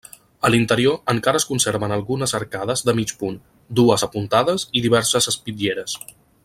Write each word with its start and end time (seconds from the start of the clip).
A 0.47 0.49
l'interior 0.53 0.95
encara 1.13 1.41
es 1.41 1.45
conserven 1.49 1.93
algunes 1.97 2.33
arcades 2.39 2.83
de 2.89 2.97
mig 3.01 3.15
punt, 3.21 3.39
dues 3.81 4.07
apuntades 4.09 4.67
i 4.81 4.87
diverses 4.87 5.33
espitlleres. 5.35 5.99